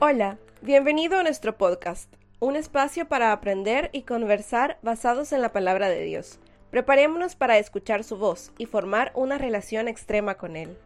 [0.00, 5.88] Hola, bienvenido a nuestro podcast, un espacio para aprender y conversar basados en la palabra
[5.90, 6.40] de Dios.
[6.70, 10.76] Preparémonos para escuchar su voz y formar una relación extrema con Él.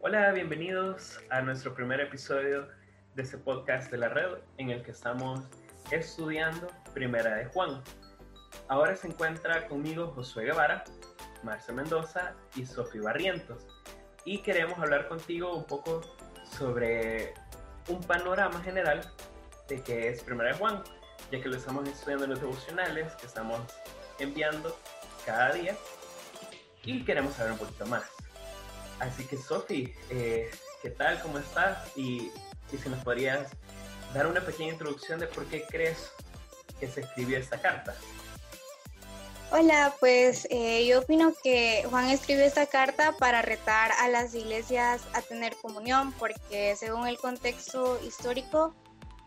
[0.00, 2.68] Hola, bienvenidos a nuestro primer episodio
[3.14, 5.40] de este podcast de la red en el que estamos
[5.90, 7.82] estudiando Primera de Juan.
[8.68, 10.84] Ahora se encuentra conmigo Josué Guevara,
[11.42, 13.66] Marcia Mendoza y Sofía Barrientos
[14.26, 16.02] y queremos hablar contigo un poco
[16.58, 17.32] sobre
[17.88, 19.00] un panorama general
[19.68, 20.82] de qué es Primera de Juan,
[21.30, 23.60] ya que lo estamos estudiando en los devocionales que estamos
[24.18, 24.76] enviando
[25.24, 25.76] cada día
[26.82, 28.02] y queremos saber un poquito más.
[28.98, 30.50] Así que Sofi, eh,
[30.82, 31.20] ¿qué tal?
[31.22, 31.96] ¿Cómo estás?
[31.96, 32.32] Y,
[32.72, 33.48] y si nos podrías
[34.12, 36.10] dar una pequeña introducción de por qué crees
[36.80, 37.94] que se escribió esta carta.
[39.52, 45.06] Hola, pues eh, yo opino que Juan escribió esta carta para retar a las iglesias
[45.14, 48.74] a tener comunión, porque según el contexto histórico,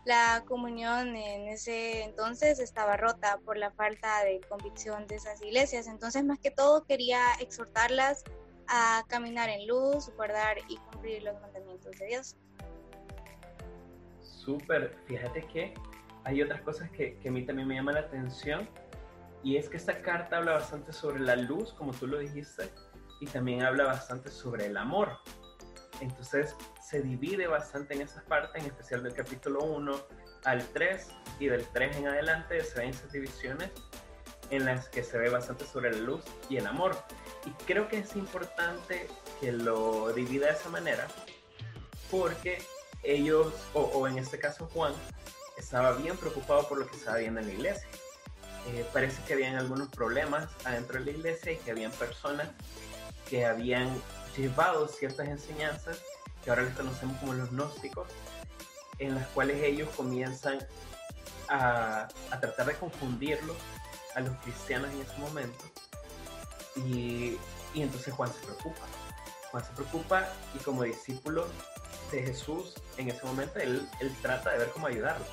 [0.04, 5.86] la comunión en ese entonces estaba rota por la falta de convicción de esas iglesias.
[5.86, 8.22] Entonces, más que todo, quería exhortarlas
[8.68, 12.36] a caminar en luz, guardar y cumplir los mandamientos de Dios.
[14.20, 15.74] Súper, fíjate que
[16.24, 18.68] hay otras cosas que, a mí también me llaman la atención
[19.42, 22.70] y es que esta carta habla bastante sobre la luz, como tú lo dijiste,
[23.20, 25.18] y también habla bastante sobre el amor.
[26.00, 29.94] Entonces se divide bastante en esas partes, en especial del capítulo 1
[30.44, 33.70] al 3 y del 3 en adelante se ven esas divisiones
[34.50, 36.96] en las que se ve bastante sobre la luz y el amor.
[37.46, 39.06] Y creo que es importante
[39.40, 41.06] que lo divida de esa manera
[42.10, 42.62] porque
[43.02, 44.92] ellos, o, o en este caso Juan,
[45.56, 47.88] estaba bien preocupado por lo que estaba viendo en la iglesia
[48.72, 52.48] eh, parece que habían algunos problemas adentro de la iglesia y que habían personas
[53.28, 53.90] que habían
[54.36, 55.98] llevado ciertas enseñanzas
[56.44, 58.08] que ahora les conocemos como los gnósticos,
[58.98, 60.58] en las cuales ellos comienzan
[61.48, 63.54] a, a tratar de confundirlo
[64.14, 65.64] a los cristianos en ese momento.
[66.76, 67.38] Y,
[67.74, 68.82] y entonces Juan se preocupa.
[69.50, 71.48] Juan se preocupa y como discípulo
[72.12, 75.26] de Jesús en ese momento él, él trata de ver cómo ayudarlo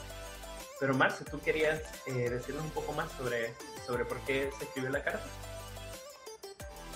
[0.80, 3.54] pero Marce, ¿tú querías eh, decirnos un poco más sobre,
[3.86, 5.26] sobre por qué se escribió la carta?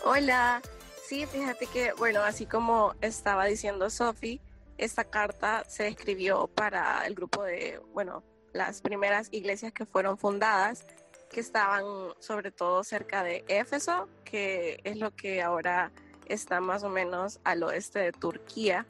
[0.03, 0.61] Hola,
[1.07, 4.41] sí, fíjate que, bueno, así como estaba diciendo Sofi,
[4.77, 10.85] esta carta se escribió para el grupo de, bueno, las primeras iglesias que fueron fundadas,
[11.29, 11.83] que estaban
[12.19, 15.91] sobre todo cerca de Éfeso, que es lo que ahora
[16.25, 18.85] está más o menos al oeste de Turquía.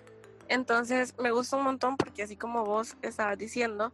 [0.48, 3.94] Entonces me gusta un montón porque así como vos estabas diciendo,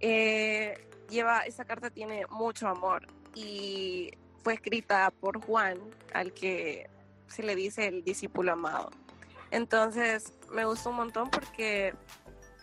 [0.00, 4.10] eh, lleva, esa carta tiene mucho amor y
[4.42, 5.78] fue escrita por Juan,
[6.14, 6.88] al que
[7.28, 8.90] se le dice el discípulo amado.
[9.50, 11.94] Entonces, me gustó un montón porque,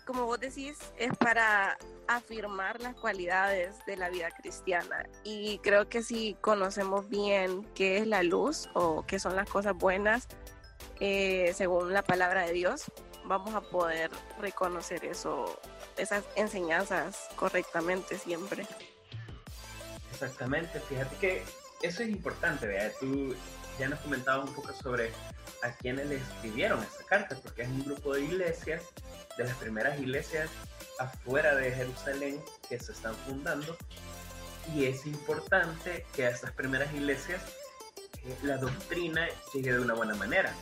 [0.06, 1.78] como vos decís, es para
[2.08, 5.06] afirmar las cualidades de la vida cristiana.
[5.22, 9.74] Y creo que si conocemos bien qué es la luz o qué son las cosas
[9.74, 10.28] buenas,
[11.00, 12.84] eh, según la palabra de Dios,
[13.24, 15.60] vamos a poder reconocer eso
[15.96, 18.66] esas enseñanzas correctamente siempre.
[20.12, 21.42] Exactamente, fíjate que
[21.82, 22.92] eso es importante, ¿verdad?
[23.00, 23.34] Tú
[23.78, 25.10] ya nos comentabas un poco sobre
[25.62, 28.82] a quienes le escribieron esta carta, porque es un grupo de iglesias,
[29.36, 30.48] de las primeras iglesias
[30.98, 33.76] afuera de Jerusalén que se están fundando,
[34.74, 37.42] y es importante que a estas primeras iglesias
[38.24, 40.54] eh, la doctrina llegue de una buena manera.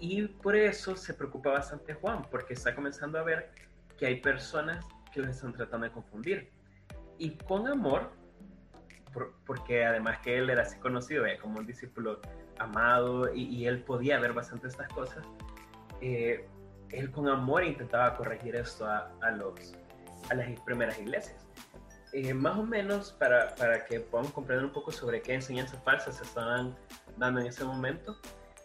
[0.00, 3.52] Y por eso se preocupa bastante Juan, porque está comenzando a ver
[3.98, 6.50] que hay personas que los están tratando de confundir.
[7.18, 8.10] Y con amor,
[9.46, 12.20] porque además que él era así conocido eh, como un discípulo
[12.58, 15.24] amado y, él podía ver bastante estas cosas,
[16.00, 16.46] eh,
[16.90, 19.76] él con amor intentaba corregir esto a, los,
[20.30, 21.46] a las primeras iglesias.
[22.12, 26.18] Eh, más o menos para, para, que podamos comprender un poco sobre qué enseñanzas falsas
[26.18, 26.76] se estaban
[27.16, 28.16] dando en ese momento.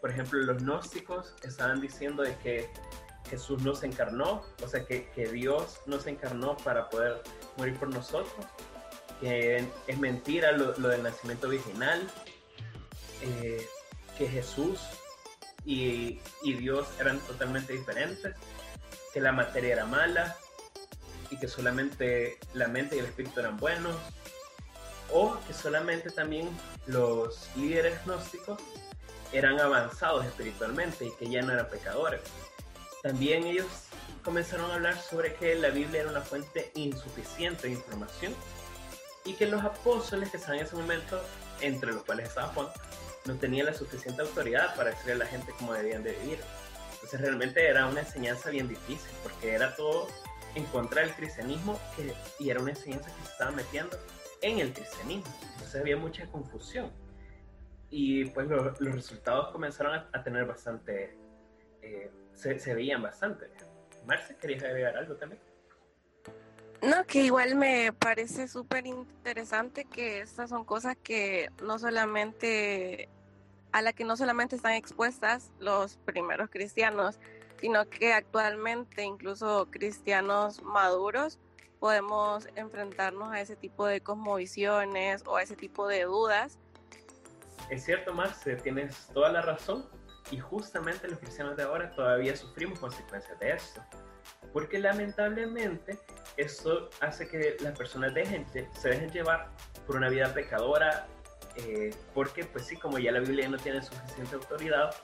[0.01, 2.69] Por ejemplo, los gnósticos estaban diciendo de que
[3.29, 7.21] Jesús no se encarnó, o sea, que, que Dios no se encarnó para poder
[7.57, 8.45] morir por nosotros,
[9.19, 12.09] que es mentira lo, del nacimiento original,
[13.21, 13.67] eh,
[14.17, 14.79] que Jesús
[15.65, 18.35] y, y, Dios eran totalmente diferentes,
[19.13, 20.37] que la materia era mala
[21.29, 23.95] y que solamente la mente y el espíritu eran buenos,
[25.11, 26.49] o que solamente también
[26.87, 28.61] los líderes gnósticos
[29.31, 32.21] eran avanzados espiritualmente y que ya no eran pecadores.
[33.01, 33.67] También ellos
[34.23, 38.33] comenzaron a hablar sobre que la Biblia era una fuente insuficiente de información
[39.25, 41.21] y que los apóstoles que estaban en ese momento,
[41.61, 42.67] entre los cuales estaba Juan,
[43.25, 46.39] no tenía la suficiente autoridad para decirle a la gente cómo debían de vivir.
[46.93, 50.07] Entonces realmente era una enseñanza bien difícil, porque era todo
[50.55, 51.79] en contra del cristianismo
[52.39, 53.97] y era una enseñanza que se estaba metiendo
[54.41, 55.33] en el cristianismo.
[55.53, 56.91] Entonces había mucha confusión.
[57.89, 61.17] Y pues los resultados comenzaron a, tener bastante,
[61.81, 63.49] eh, se, se, veían bastante.
[64.05, 65.41] Marce, ¿querías agregar algo también?
[66.81, 73.09] No, que igual me parece súper interesante que estas son cosas que no solamente,
[73.73, 77.19] a la que no solamente están expuestas los primeros cristianos,
[77.59, 81.37] sino que actualmente incluso cristianos maduros
[81.81, 86.57] podemos enfrentarnos a ese tipo de cosmovisiones o a ese tipo de dudas.
[87.69, 89.85] Es cierto, Marce, tienes toda la razón
[90.31, 93.83] y justamente los cristianos de ahora todavía sufrimos consecuencias de esto
[94.53, 95.99] porque lamentablemente
[96.37, 99.49] eso hace que las personas dejen, se dejen llevar
[99.85, 101.07] por una vida pecadora,
[101.55, 104.95] eh, porque pues sí, como ya la Biblia no tiene suficiente autoridad,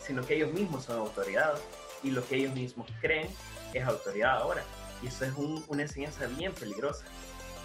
[0.00, 1.54] sino que ellos mismos son autoridad
[2.02, 3.28] y lo que ellos mismos creen
[3.74, 4.62] es autoridad ahora.
[5.02, 5.32] Y eso es
[5.68, 7.04] una enseñanza bien peligrosa,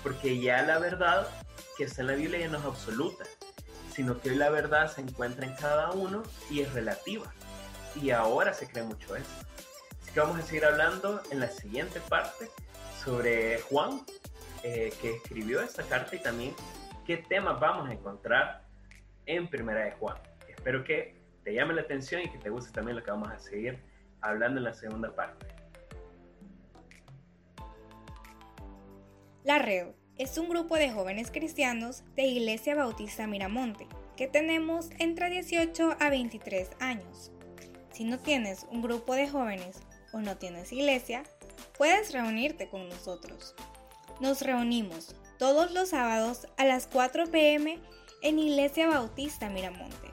[0.04, 1.28] porque ya la verdad
[1.78, 3.26] que está en la Biblia ya no es absoluta,
[3.96, 7.34] sino que la verdad se encuentra en cada uno y es relativa.
[8.02, 9.46] Y ahora se cree mucho eso
[10.20, 12.48] vamos a seguir hablando en la siguiente parte
[13.04, 14.02] sobre Juan,
[14.64, 16.54] eh, que escribió esta carta y también
[17.06, 18.64] qué temas vamos a encontrar
[19.26, 20.18] en Primera de Juan.
[20.48, 23.40] Espero que te llame la atención y que te guste también lo que vamos a
[23.40, 23.80] seguir
[24.22, 25.48] hablando en la segunda parte.
[29.44, 35.30] La Red es un grupo de jóvenes cristianos de Iglesia Bautista Miramonte que tenemos entre
[35.30, 37.32] 18 a 23 años.
[37.92, 39.82] Si no tienes un grupo de jóvenes
[40.14, 41.24] o no tienes iglesia,
[41.78, 43.56] puedes reunirte con nosotros.
[44.22, 47.78] Nos reunimos todos los sábados a las 4 pm
[48.22, 50.12] en Iglesia Bautista Miramonte.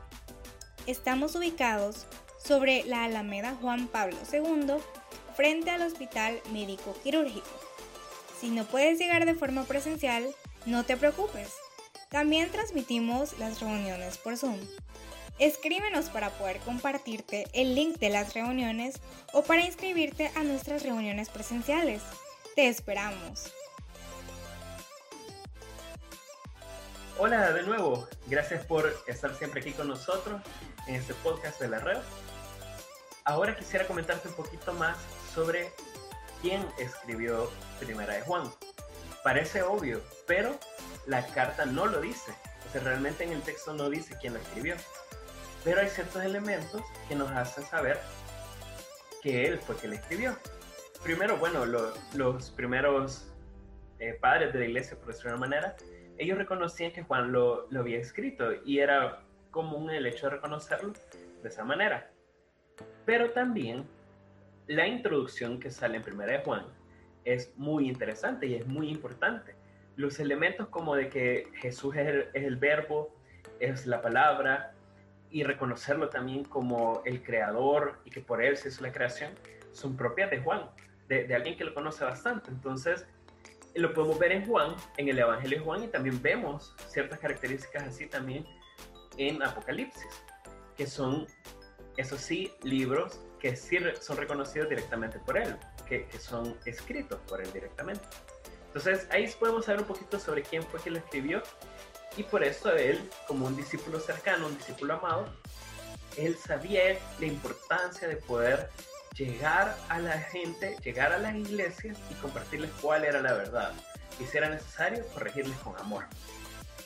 [0.88, 2.06] Estamos ubicados
[2.44, 4.75] sobre la Alameda Juan Pablo II,
[5.37, 7.71] frente al Hospital Médico Quirúrgico.
[8.42, 10.34] Si no puedes llegar de forma presencial,
[10.66, 11.54] no te preocupes.
[12.08, 14.58] También transmitimos las reuniones por Zoom.
[15.38, 18.96] Escríbenos para poder compartirte el link de las reuniones
[19.32, 22.02] o para inscribirte a nuestras reuniones presenciales.
[22.56, 23.52] Te esperamos.
[27.20, 30.42] Hola de nuevo, gracias por estar siempre aquí con nosotros
[30.88, 31.98] en este podcast de la red.
[33.22, 34.96] Ahora quisiera comentarte un poquito más
[35.32, 35.70] sobre
[36.42, 37.50] quién escribió
[37.80, 38.50] Primera de Juan.
[39.24, 40.58] Parece obvio, pero
[41.06, 42.32] la carta no lo dice.
[42.68, 44.76] O sea, realmente en el texto no dice quién lo escribió
[45.64, 47.98] pero hay ciertos elementos que nos hacen saber
[49.22, 50.36] que él fue quien le escribió.
[51.02, 53.32] Primero, bueno, los primeros
[53.98, 55.76] eh, padres de la iglesia, por decirlo de una manera,
[56.18, 60.92] ellos reconocían que Juan lo, lo había escrito y era común el hecho de reconocerlo
[61.42, 62.10] de esa manera.
[63.04, 63.86] Pero también
[64.67, 66.67] la introducción que sale en Primera de Juan
[67.25, 69.55] es muy interesante y es muy importante.
[69.97, 73.14] Los elementos como de que Jesús es el, verbo,
[73.61, 74.75] es la palabra,
[75.31, 79.32] y reconocerlo también como el creador y que por él se hizo la creación,
[79.73, 80.62] son propias de Juan,
[81.09, 82.50] de, alguien que lo conoce bastante.
[82.50, 83.06] Entonces,
[83.75, 87.85] lo podemos ver en Juan, en el Evangelio de Juan, y también vemos ciertas características
[87.85, 88.44] así también
[89.17, 90.25] en Apocalipsis,
[90.76, 91.26] que son,
[91.97, 95.56] eso sí, libros que sí son reconocidos directamente por él,
[95.88, 98.04] que, que son escritos por él directamente.
[98.68, 101.42] Entonces, ahí podemos saber un poquito sobre quién fue quien lo escribió
[102.16, 105.26] y por eso él, como un discípulo cercano, un discípulo amado,
[106.16, 108.70] él sabía la importancia de poder
[109.16, 113.72] llegar a la gente, llegar a las iglesias y compartirles cuál era la verdad.
[114.20, 116.04] Y si era necesario, corregirles con amor.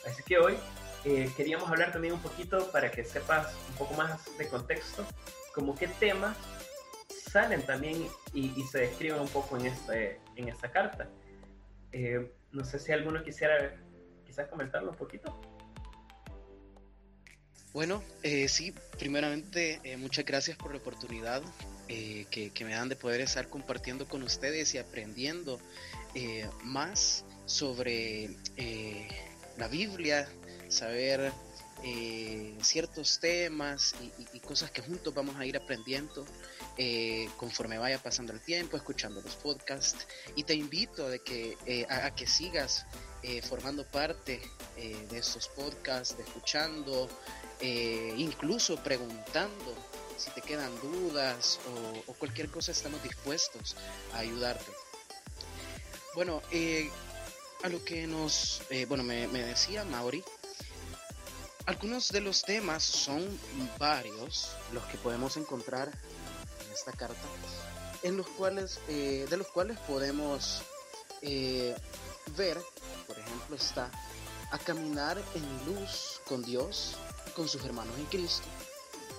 [0.07, 0.57] Así que hoy
[1.05, 5.05] eh, queríamos hablar también un poquito para que sepas un poco más de contexto,
[5.53, 6.37] como qué temas
[7.31, 11.09] salen también y, se describen un poco en, este, en esta carta.
[11.91, 13.75] Eh, no sé si alguno quisiera
[14.25, 15.39] quizás comentarlo un poquito.
[17.77, 21.43] Bueno, eh, sí, primeramente eh, muchas gracias por la oportunidad
[21.87, 25.59] eh, que, me dan de poder estar compartiendo con ustedes y aprendiendo
[26.63, 28.31] más sobre
[29.57, 30.27] la Biblia,
[30.69, 31.31] saber
[32.61, 33.93] ciertos temas
[34.33, 36.25] y, cosas que juntos vamos a ir aprendiendo
[37.37, 40.07] conforme vaya pasando el tiempo, escuchando los podcasts.
[40.35, 42.85] Y te invito de que, a, que sigas
[43.23, 44.39] eh, formando parte
[44.77, 47.09] eh, de estos podcasts, de escuchando,
[47.59, 49.75] eh, incluso preguntando
[50.17, 51.59] si te quedan dudas
[52.07, 53.75] o, cualquier cosa, estamos dispuestos
[54.13, 54.71] a ayudarte.
[56.13, 56.41] Bueno,
[57.63, 60.23] a lo que nos, bueno, me, decía Mauri,
[61.67, 63.27] algunos de los temas son
[63.77, 65.89] varios los que podemos encontrar
[66.65, 67.15] en esta carta,
[68.03, 70.61] en los cuales, eh, de los cuales podemos
[71.21, 71.75] eh,
[72.37, 72.57] ver,
[73.05, 73.91] por ejemplo, está
[74.51, 76.95] a caminar en luz con Dios,
[77.35, 78.47] con sus hermanos en Cristo,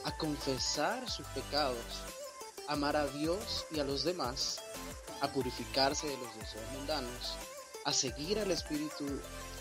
[0.05, 1.77] a confesar sus pecados,
[2.67, 4.59] amar a Dios y a los demás,
[5.21, 7.37] a purificarse de los deseos mundanos,
[7.85, 9.05] a seguir al Espíritu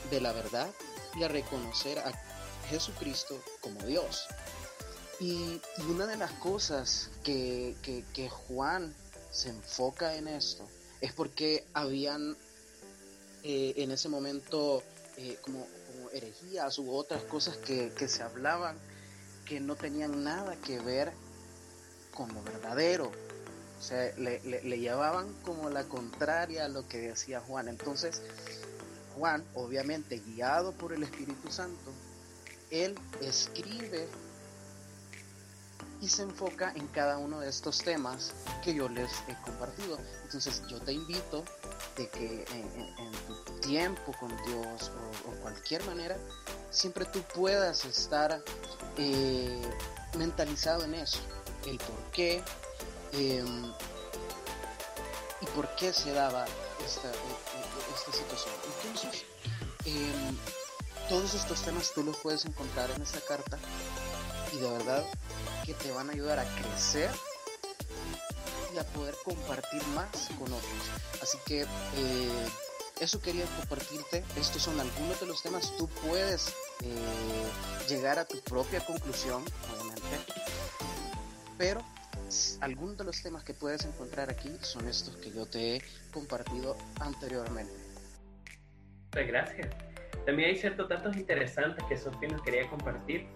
[0.10, 0.70] de la verdad
[1.15, 2.37] y a reconocer a
[2.69, 4.27] Jesucristo como Dios.
[5.19, 5.59] Y,
[5.89, 7.75] una de las cosas que,
[8.47, 8.93] Juan
[9.31, 10.67] se enfoca en esto
[11.01, 12.38] es porque habían
[13.43, 14.83] eh, en ese momento
[15.17, 15.67] eh, como,
[16.13, 18.77] herejías u otras cosas que, se hablaban
[19.45, 21.12] que no tenían nada que ver
[22.13, 23.12] con lo verdadero.
[23.79, 27.67] O sea, le, le llevaban como la contraria a lo que decía Juan.
[27.67, 28.21] Entonces,
[29.15, 31.91] Juan, obviamente guiado por el Espíritu Santo,
[32.71, 34.07] él escribe
[36.01, 38.33] y se enfoca en cada uno de estos temas
[38.63, 39.97] que yo les he compartido.
[40.24, 41.43] Entonces yo te invito
[41.95, 43.12] de que en,
[43.45, 44.91] tu tiempo con Dios
[45.25, 46.17] o, cualquier manera,
[46.69, 48.43] siempre tú puedas estar
[48.97, 49.62] eh,
[50.17, 51.19] mentalizado en eso,
[51.65, 52.43] el por qué
[53.13, 53.65] em,
[55.41, 56.45] y por qué se daba
[56.86, 58.53] esta, e, e, esta situación.
[58.83, 59.25] Entonces,
[59.86, 60.38] em,
[61.10, 63.58] todos estos temas tú los puedes encontrar en esta carta
[64.54, 65.06] y de verdad
[65.66, 67.10] que te van a ayudar a crecer
[68.74, 71.22] y a poder compartir más con otros.
[71.22, 72.48] Así que eh,
[73.00, 74.24] eso quería compartirte.
[74.36, 75.76] Estos son algunos de los temas.
[75.78, 76.50] Tú puedes
[76.82, 80.34] eh, llegar a tu propia conclusión, obviamente.
[81.58, 81.82] Pero
[82.62, 86.76] algunos de los temas que puedes encontrar aquí son estos que yo te he compartido
[87.00, 87.74] anteriormente.
[89.12, 89.87] Muchas gracias.
[90.27, 93.27] También hay ciertos datos interesantes que Sofía nos quería compartir,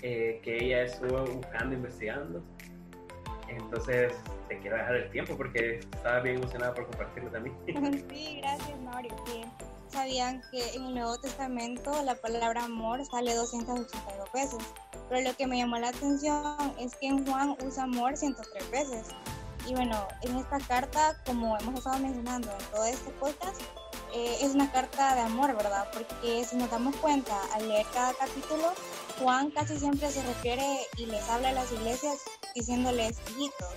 [0.00, 2.42] eh, que ella estuvo buscando, investigando.
[3.46, 4.14] Entonces,
[4.48, 7.54] te quiero dejar el tiempo porque estaba bien emocionada por compartirlo también.
[8.08, 9.14] Sí, gracias, Mario.
[9.88, 14.74] Sabían que en el Nuevo Testamento la palabra amor sale 282 veces,
[15.10, 19.08] pero lo que me llamó la atención es que en Juan usa amor 103 veces.
[19.68, 23.60] Y bueno, en esta carta, como hemos estado mencionando en todo este podcast,
[24.14, 25.88] eh, es una carta de amor, ¿verdad?
[25.92, 28.72] Porque si nos damos cuenta al leer cada capítulo,
[29.18, 32.18] Juan casi siempre se refiere y les habla a las iglesias
[32.54, 33.74] diciéndoles hijitos.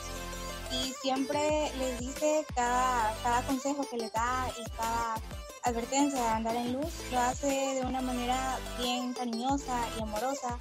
[0.71, 5.15] Y siempre les dice cada, cada consejo que les da y cada
[5.63, 10.57] advertencia de andar en luz, lo hace de una manera bien cariñosa y amorosa.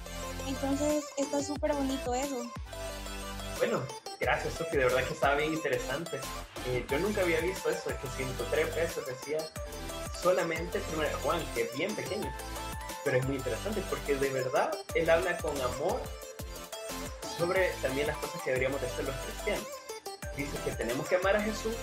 [0.47, 2.37] Entonces está súper bonito eso.
[3.57, 3.83] Bueno,
[4.19, 6.19] gracias Sofi, de verdad que estaba bien interesante.
[6.67, 9.39] Eh, yo nunca había visto eso, de que 103 pesos decía
[10.21, 12.31] solamente el primer Juan, que es bien pequeño,
[13.03, 15.99] pero es muy interesante porque de verdad él habla con amor
[17.37, 19.67] sobre también las cosas que deberíamos de hacer los cristianos.
[20.37, 21.75] Dice que tenemos que amar a Jesús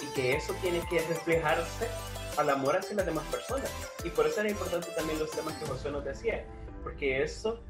[0.00, 1.88] y que eso tiene que reflejarse
[2.36, 3.70] al amor hacia las demás personas.
[4.04, 6.44] Y por eso era importante también los temas que José nos decía,
[6.82, 7.60] porque eso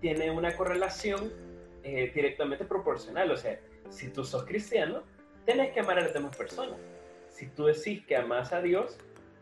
[0.00, 1.32] tiene una correlación
[1.82, 3.30] eh, directamente proporcional.
[3.30, 3.58] O sea,
[3.90, 5.02] si tú sos cristiano,
[5.52, 6.78] tienes que amar a las demás personas.
[7.28, 8.96] Si tú decís que amas a Dios,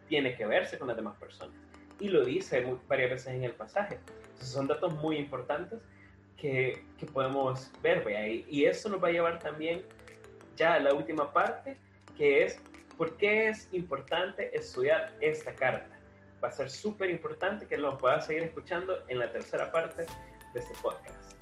[0.08, 1.54] tiene que verse con las demás personas.
[2.00, 3.98] Y lo dice varias veces en el pasaje.
[4.40, 5.80] son datos muy importantes
[6.38, 8.06] que, que podemos ver.
[8.08, 9.84] Y, y eso nos va a llevar también
[10.56, 11.76] ya a la última parte,
[12.16, 12.58] que es
[12.96, 15.94] por qué es importante estudiar esta carta.
[16.42, 20.06] Va a ser súper importante que lo puedas seguir escuchando en la tercera parte
[20.54, 21.34] de este podcast.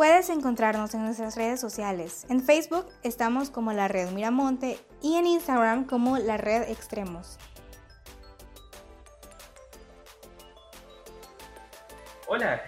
[0.00, 2.24] Puedes encontrarnos en nuestras redes sociales.
[2.30, 7.36] En Facebook estamos como la Red Miramonte y en Instagram como la Red Extremos.
[12.26, 12.62] Hola,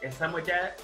[0.00, 0.74] estamos ya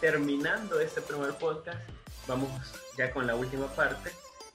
[0.00, 1.80] terminando este primer podcast.
[2.28, 2.48] Vamos
[2.96, 4.12] ya con la última parte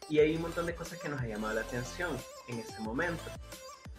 [0.08, 2.18] y hay un montón de cosas que nos ha llamado la atención
[2.48, 3.26] en este momento.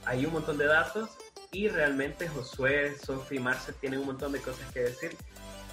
[0.06, 1.10] Hay un montón de datos
[1.52, 5.14] y realmente Josué, Sofi y Marce tienen un montón de cosas que decir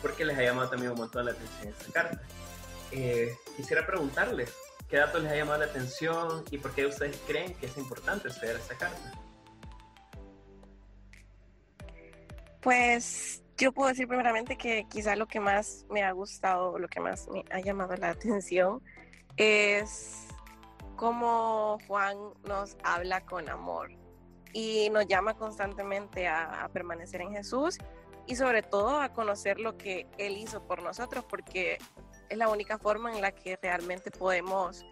[0.02, 2.22] porque les ha llamado también un montón la atención esta carta.
[2.92, 4.54] Eh, quisiera preguntarles,
[4.88, 8.30] ¿qué datos les ha llamado la atención y por qué ustedes creen que es importante
[8.30, 9.12] estudiar esta carta?
[12.62, 17.00] Pues yo puedo decir primeramente que quizá lo que más me ha gustado, lo que
[17.00, 18.82] más me ha llamado la atención
[19.36, 20.28] es
[20.96, 23.92] cómo Juan nos habla con amor
[24.54, 27.78] y nos llama constantemente a permanecer en Jesús
[28.28, 31.78] y sobre todo a conocer lo que Él hizo por nosotros, porque
[32.30, 34.86] es la única forma en la que realmente podemos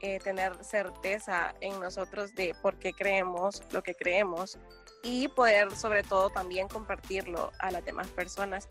[0.00, 4.58] eh, tener certeza en nosotros de por qué creemos lo que creemos
[5.02, 8.68] y poder sobre todo también compartirlo a las demás personas.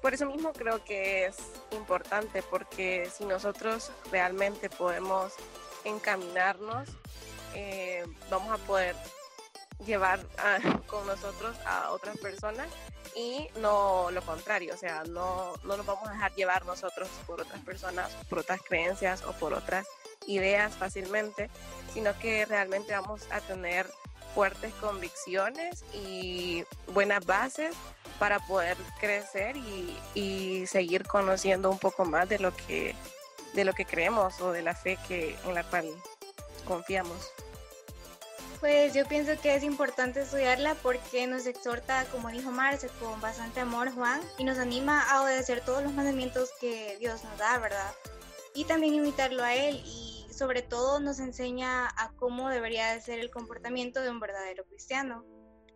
[0.00, 1.36] Por eso mismo creo que es
[1.72, 5.34] importante porque si nosotros realmente podemos
[5.84, 6.88] encaminarnos,
[7.54, 8.96] eh, vamos a poder
[9.84, 10.20] llevar
[10.86, 12.68] con nosotros a otras personas
[13.14, 17.40] y no lo contrario, o sea, no, no nos vamos a dejar llevar nosotros por
[17.40, 19.86] otras personas, por otras creencias o por otras
[20.26, 21.50] ideas fácilmente,
[21.92, 23.86] sino que realmente vamos a tener
[24.34, 26.64] fuertes convicciones y
[26.94, 27.74] buenas bases
[28.18, 32.94] para poder crecer y, y, seguir conociendo un poco más de lo que
[33.52, 35.86] de lo que creemos o de la fe que en la cual
[36.64, 37.30] confiamos.
[38.62, 43.58] Pues yo pienso que es importante estudiarla porque nos exhorta, como dijo Marce, con bastante
[43.58, 47.92] amor Juan, y nos anima a obedecer todos los mandamientos que Dios nos da, ¿verdad?
[48.54, 53.18] Y también imitarlo a Él y sobre todo nos enseña a cómo debería de ser
[53.18, 55.24] el comportamiento de un verdadero cristiano.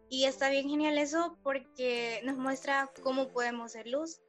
[0.08, 4.20] Y está bien genial eso porque nos muestra cómo podemos ser luz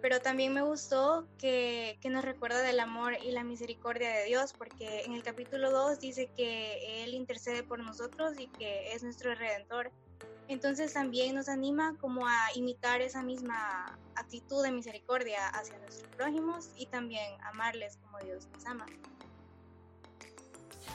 [0.00, 4.52] pero también me gustó que, que, nos recuerda del amor y la misericordia de Dios,
[4.56, 9.34] porque en el capítulo 2 dice que Él intercede por nosotros y que es nuestro
[9.34, 9.90] redentor.
[10.48, 16.70] Entonces también nos anima como a imitar esa misma actitud de misericordia hacia nuestros prójimos
[16.76, 18.86] y también amarles como Dios nos ama.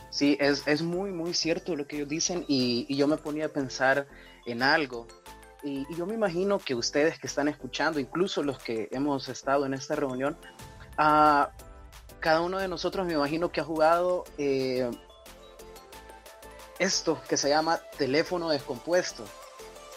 [0.09, 3.45] Sí, es, es muy, muy cierto lo que ellos dicen y, y yo me ponía
[3.45, 4.07] a pensar
[4.45, 5.07] en algo
[5.63, 9.73] y, yo me imagino que ustedes que están escuchando, incluso los que hemos estado en
[9.73, 10.37] esta reunión,
[10.97, 11.51] a
[12.19, 14.89] cada uno de nosotros me imagino que ha jugado eh,
[16.79, 19.25] esto que se llama teléfono descompuesto.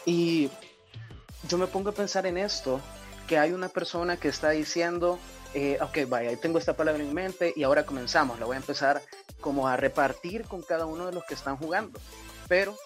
[0.04, 0.50] Y
[1.48, 2.80] yo me pongo a pensar en esto,
[3.26, 5.18] que hay una persona que está diciendo,
[5.54, 9.02] eh, ok, vaya, tengo esta palabra en mente y ahora comenzamos, la voy a empezar
[9.40, 11.98] como a repartir con cada uno de los que están jugando.
[12.48, 12.76] Pero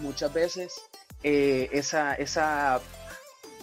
[0.00, 0.80] muchas veces
[1.26, 2.82] eh, esa, esa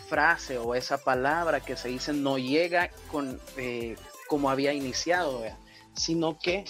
[0.10, 3.96] frase o esa palabra que se dice no llega con eh,
[4.27, 5.44] como había iniciado,
[5.94, 6.66] sino que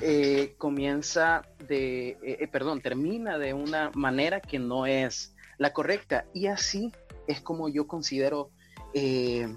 [0.00, 6.24] eh, comienza de, perdón, termina de una manera que no es la correcta.
[6.32, 6.90] Y así
[7.26, 8.50] es como yo considero
[8.94, 9.54] e,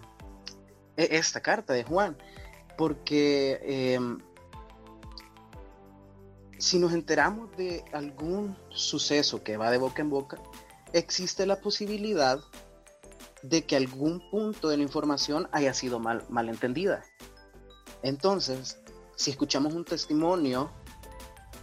[0.98, 2.18] esta carta de Juan,
[2.76, 4.18] porque em,
[6.58, 10.42] si nos enteramos de algún suceso que va de boca en boca,
[10.94, 12.40] existe la posibilidad
[13.42, 17.04] de que algún punto de la información haya sido mal, entendida.
[18.02, 18.78] Entonces,
[19.16, 20.72] si escuchamos un testimonio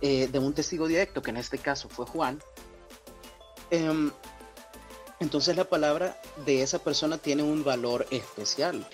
[0.00, 2.40] eh, de un testigo directo, que en este caso fue Juan,
[3.70, 4.10] em,
[5.20, 8.86] entonces la palabra de esa persona tiene un valor especial.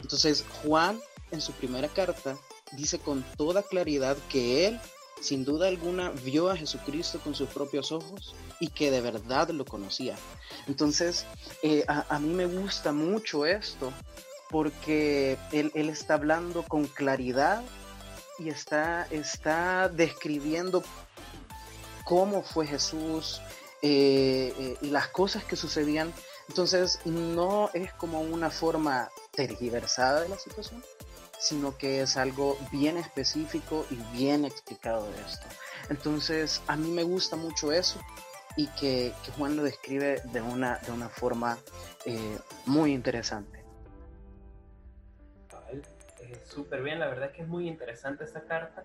[0.00, 2.36] Entonces, Juan en su primera carta
[2.72, 4.80] dice con toda claridad que él
[5.24, 9.64] sin duda alguna vio a Jesucristo con sus propios ojos y que de verdad lo
[9.64, 10.16] conocía.
[10.68, 11.24] Entonces,
[11.62, 13.92] eh, a, mí me gusta mucho esto
[14.50, 17.62] porque él, está hablando con claridad
[18.38, 20.82] y está, está describiendo
[22.04, 23.40] cómo fue Jesús
[23.80, 26.12] eh, eh, y las cosas que sucedían.
[26.48, 30.84] Entonces, no es como una forma tergiversada de la situación,
[31.44, 35.46] sino que es algo bien específico y bien explicado de esto.
[35.90, 38.00] Entonces, a mí me gusta mucho eso
[38.56, 41.58] y que, Juan lo describe de una, de una forma
[42.06, 43.62] eh, muy interesante.
[46.44, 48.84] Súper bien, la verdad es que es muy interesante esta carta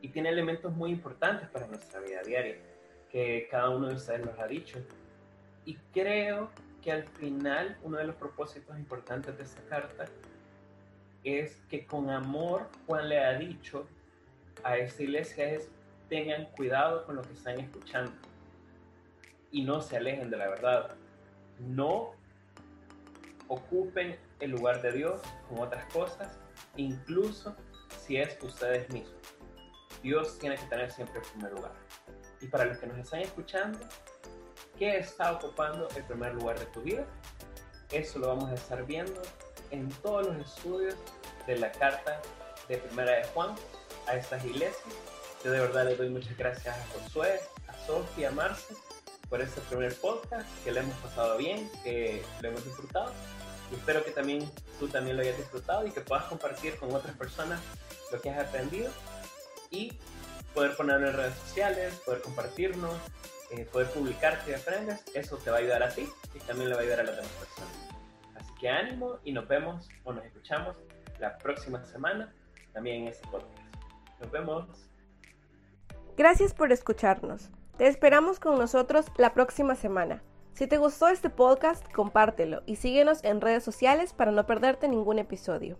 [0.00, 2.56] y tiene elementos muy importantes para nuestra vida diaria,
[3.10, 4.78] que cada uno de ustedes nos ha dicho.
[5.66, 6.50] Y creo
[6.82, 10.06] que al final uno de los propósitos importantes de esta carta
[11.24, 13.86] es que con amor Juan le ha dicho
[14.62, 15.70] a esta iglesia es
[16.08, 18.12] tengan cuidado con lo que están escuchando
[19.50, 20.96] y no se alejen de la verdad.
[21.58, 22.12] No
[23.48, 26.38] ocupen el lugar de Dios con otras cosas,
[26.76, 27.56] incluso
[28.00, 29.14] si es ustedes mismos.
[30.02, 31.72] Dios tiene que tener siempre el primer lugar.
[32.40, 33.78] Y para los que nos están escuchando,
[34.76, 37.06] ¿qué está ocupando el primer lugar de tu vida?
[37.90, 39.22] Eso lo vamos a estar viendo
[39.70, 40.94] en todos los estudios
[41.46, 42.20] de la carta
[42.68, 43.54] de Primera de Juan
[44.06, 44.82] a estas iglesias.
[45.44, 48.74] Yo de verdad le doy muchas gracias a Josué, a Sofía, a Marce
[49.28, 53.12] por este primer podcast, que le hemos pasado bien, que lo hemos disfrutado.
[53.70, 57.16] Y espero que también tú también lo hayas disfrutado y que puedas compartir con otras
[57.16, 57.60] personas
[58.12, 58.90] lo que has aprendido
[59.70, 59.92] y
[60.54, 62.94] poder ponerlo en redes sociales, poder compartirnos,
[63.50, 65.00] eh, poder publicar que aprendes.
[65.14, 67.16] Eso te va a ayudar a ti y también le va a ayudar a las
[67.16, 67.83] demás personas.
[68.64, 70.74] Que ánimo y nos vemos o nos escuchamos
[71.20, 72.32] la próxima semana
[72.72, 73.52] también en este podcast.
[74.18, 74.90] Nos vemos.
[76.16, 77.50] Gracias por escucharnos.
[77.76, 80.22] Te esperamos con nosotros la próxima semana.
[80.54, 85.18] Si te gustó este podcast, compártelo y síguenos en redes sociales para no perderte ningún
[85.18, 85.76] episodio.